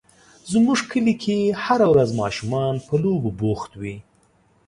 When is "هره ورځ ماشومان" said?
1.63-2.73